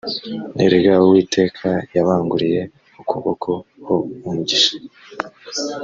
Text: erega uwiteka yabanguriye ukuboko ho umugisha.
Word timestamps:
erega 0.63 0.93
uwiteka 1.05 1.67
yabanguriye 1.95 2.61
ukuboko 3.01 3.49
ho 3.85 3.95
umugisha. 4.27 4.73